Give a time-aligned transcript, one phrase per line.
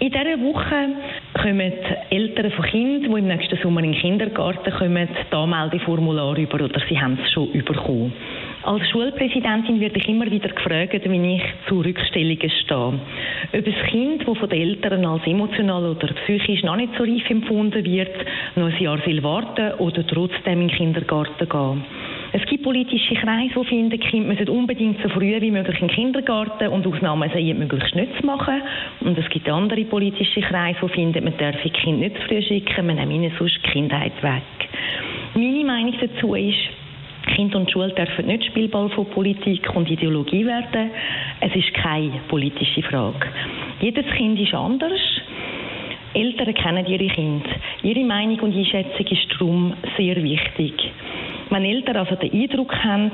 [0.00, 0.90] In dieser Woche
[1.42, 1.72] kommen
[2.10, 6.80] Eltern von Kindern, die im nächsten Sommer in den Kindergarten kommen, die Anmeldeformular über oder
[6.88, 8.12] sie haben es schon bekommen.
[8.62, 12.78] Als Schulpräsidentin werde ich immer wieder gefragt, wie ich zu Rückstellungen stehe.
[12.78, 17.28] Ob ein Kind, das von den Eltern als emotional oder psychisch noch nicht so reif
[17.28, 18.14] empfunden wird,
[18.54, 21.84] noch ein Jahr warten oder trotzdem in den Kindergarten gehen.
[22.32, 25.94] Es gibt politische Kreise, die finden, Kinder müssen unbedingt so früh wie möglich in den
[25.94, 28.60] Kindergarten und Ausnahmen seien möglichst nicht zu machen.
[29.00, 32.42] Und es gibt andere politische Kreise, die finden, man darf die Kinder nicht zu früh
[32.42, 34.42] schicken, man nimmt ihnen sonst die Kindheit weg.
[35.34, 36.58] Meine Meinung dazu ist,
[37.34, 40.90] Kind und Schule dürfen nicht Spielball von Politik und Ideologie werden.
[41.40, 43.26] Es ist keine politische Frage.
[43.80, 45.00] Jedes Kind ist anders.
[46.14, 47.50] Eltern kennen ihre Kinder.
[47.82, 50.74] Ihre Meinung und Einschätzung ist darum sehr wichtig.
[51.58, 53.10] Wenn Eltern also den Eindruck haben,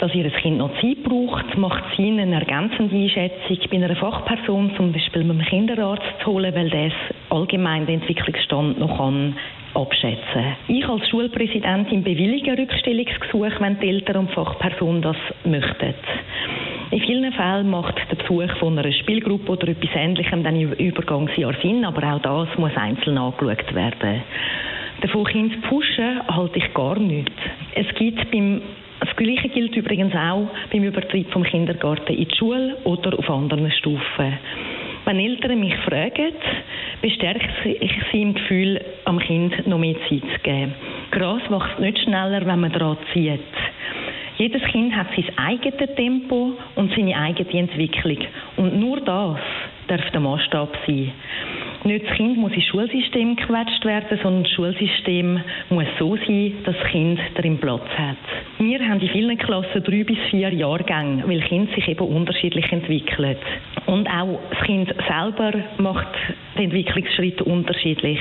[0.00, 4.72] dass ihr Kind noch Zeit braucht, macht es ihnen eine ergänzende Einschätzung bei einer Fachperson,
[4.76, 6.92] zum Beispiel einem Kinderarzt zu holen, weil das
[7.30, 9.36] allgemein den Entwicklungsstand noch kann
[9.74, 10.56] abschätzen.
[10.66, 15.94] Ich als Schulpräsidentin bewillige Rückstellungsgesuche, wenn die Eltern und Fachperson das möchten.
[16.90, 21.54] In vielen Fällen macht der Besuch von einer Spielgruppe oder etwas Ähnlichem dann im Übergangsjahr
[21.62, 24.22] Sinn, aber auch das muss einzeln angeschaut werden.
[25.00, 27.30] Davon Kind zu pushen, halte ich gar nicht.
[27.78, 28.60] Es gibt beim
[28.98, 33.70] das Gleiche gilt übrigens auch beim Übertritt vom Kindergarten in die Schule oder auf anderen
[33.70, 34.38] Stufen.
[35.04, 36.34] Wenn Eltern mich fragen,
[37.00, 40.74] bestärke ich sie im Gefühl, am Kind noch mehr Zeit zu geben.
[41.12, 43.40] Gras wächst nicht schneller, wenn man daran zieht.
[44.38, 48.18] Jedes Kind hat sein eigenes Tempo und seine eigene Entwicklung.
[48.56, 49.38] Und nur das
[49.86, 51.12] darf der Maßstab sein.
[51.84, 55.40] Nicht das Kind muss ins Schulsystem gequetscht werden, sondern das Schulsystem
[55.70, 58.16] muss so sein, dass das Kind darin Platz hat.
[58.58, 63.38] Wir haben in vielen Klassen drei bis vier Jahrgänge, weil Kind sich eben unterschiedlich entwickelt.
[63.86, 66.14] Und auch das Kind selber macht
[66.56, 68.18] den Entwicklungsschritt unterschiedlich.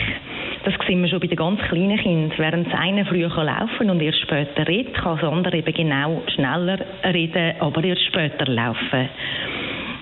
[0.63, 2.37] Das sehen wir schon bei den ganz kleinen Kindern.
[2.37, 6.79] Während das eine früher laufen und erst später redet, kann das andere eben genau schneller
[7.03, 9.09] reden, aber erst später laufen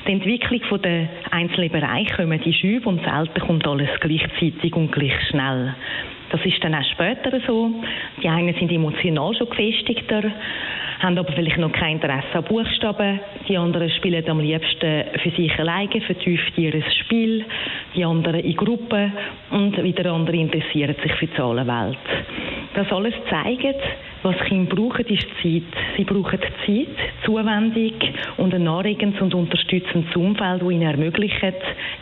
[0.08, 5.14] die Entwicklung der einzelnen Bereiche kommen die Schübe und selten kommt alles gleichzeitig und gleich
[5.30, 5.74] schnell.
[6.30, 7.72] Das ist dann auch später so.
[8.22, 10.24] Die einen sind emotional schon gefestigter,
[11.00, 13.20] haben aber vielleicht noch kein Interesse an Buchstaben.
[13.48, 17.46] Die anderen spielen am liebsten für sich alleine, vertieft ihr Spiel.
[17.96, 19.14] Die anderen in Gruppen
[19.52, 21.98] und wieder andere interessieren sich für die Zahlenwelt.
[22.74, 23.82] Das alles zeigt,
[24.26, 25.64] was Kinder brauchen, ist Zeit.
[25.96, 26.88] Sie brauchen Zeit,
[27.24, 27.94] Zuwendung
[28.38, 31.36] und ein anregendes und unterstützendes Umfeld, das ihnen ermöglicht,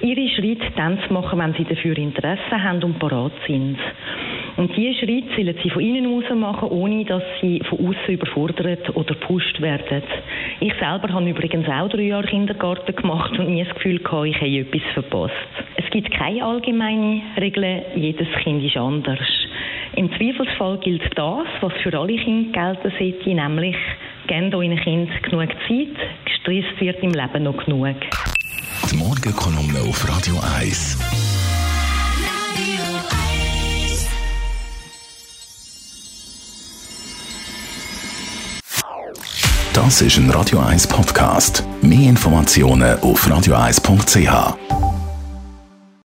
[0.01, 3.77] ihre Schritte dann zu machen, wenn sie dafür Interesse haben und parat sind.
[4.55, 8.95] Und diese Schritte sollen sie von innen aus machen, ohne dass sie von außen überfordert
[8.95, 10.03] oder gepusht werden.
[10.59, 14.37] Ich selber habe übrigens auch drei Jahre Kindergarten gemacht und nie das Gefühl gehabt, ich
[14.37, 15.33] habe etwas verpasst.
[15.75, 19.42] Es gibt keine allgemeine Regeln, jedes Kind ist anders.
[19.95, 23.75] Im Zweifelsfall gilt das, was für alle Kinder gelten sollte, nämlich
[24.27, 25.95] gebt euren Kind genug Zeit,
[26.25, 27.95] gestresst wird im Leben noch genug.
[28.91, 30.97] Die Morgenkolumne auf Radio 1.
[39.73, 41.63] Das ist ein Radio 1 Podcast.
[41.81, 44.72] Mehr Informationen auf radio1.ch.